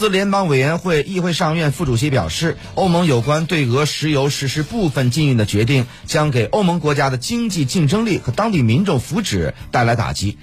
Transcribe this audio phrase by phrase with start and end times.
[0.00, 10.38] 斯联邦委员会议会上院副主席表示，欧盟有关对俄石油实施部分禁运的决定，将给欧盟国家的经济竞争力和当地民众福祉带来打击。